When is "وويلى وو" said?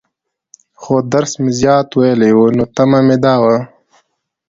1.93-2.47